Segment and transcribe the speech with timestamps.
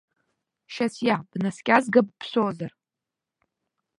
[0.73, 2.71] Шьасиа, бнаскьазгап бшәозар?